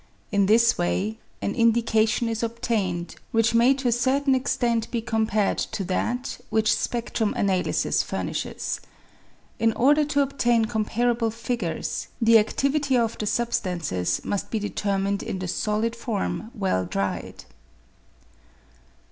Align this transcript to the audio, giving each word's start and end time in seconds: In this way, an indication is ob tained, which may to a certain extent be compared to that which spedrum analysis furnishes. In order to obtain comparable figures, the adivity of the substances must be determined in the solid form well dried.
In 0.31 0.47
this 0.47 0.79
way, 0.79 1.19
an 1.43 1.53
indication 1.53 2.27
is 2.27 2.43
ob 2.43 2.59
tained, 2.59 3.17
which 3.31 3.53
may 3.53 3.75
to 3.75 3.87
a 3.89 3.91
certain 3.91 4.33
extent 4.33 4.89
be 4.89 4.99
compared 4.99 5.59
to 5.59 5.83
that 5.83 6.39
which 6.49 6.75
spedrum 6.75 7.35
analysis 7.35 8.01
furnishes. 8.01 8.81
In 9.59 9.73
order 9.73 10.03
to 10.05 10.23
obtain 10.23 10.65
comparable 10.65 11.29
figures, 11.29 12.07
the 12.19 12.37
adivity 12.43 12.97
of 12.99 13.15
the 13.19 13.27
substances 13.27 14.21
must 14.25 14.49
be 14.49 14.57
determined 14.57 15.21
in 15.21 15.37
the 15.37 15.47
solid 15.47 15.95
form 15.95 16.49
well 16.55 16.83
dried. 16.87 17.45